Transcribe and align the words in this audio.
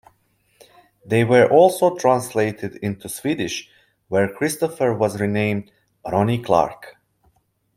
They 1.05 1.23
were 1.23 1.45
also 1.47 1.95
translated 1.95 2.77
into 2.77 3.07
Swedish- 3.07 3.69
where 4.07 4.33
Christopher 4.33 4.95
was 4.95 5.21
renamed 5.21 5.71
"Ronnie 6.11 6.41
Clark". 6.41 6.95